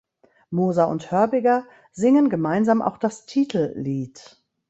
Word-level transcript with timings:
Moser 0.49 0.87
und 0.87 1.11
Hörbiger 1.11 1.67
singen 1.91 2.31
gemeinsam 2.31 2.81
auch 2.81 2.97
das 2.97 3.27
Titellied. 3.27 4.41